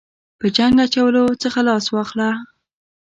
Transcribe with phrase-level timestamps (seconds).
[0.39, 2.29] په جنګ اچولو څخه لاس واخله.